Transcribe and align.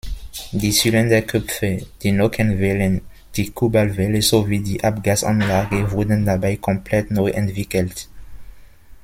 Die 0.51 0.71
Zylinderköpfe, 0.71 1.85
die 2.01 2.11
Nockenwellen, 2.11 3.01
die 3.35 3.51
Kurbelwelle 3.51 4.23
sowie 4.23 4.57
die 4.59 4.83
Abgasanlage 4.83 5.91
wurden 5.91 6.25
dabei 6.25 6.55
komplett 6.55 7.11
neu 7.11 7.29
entwickelt. 7.29 8.07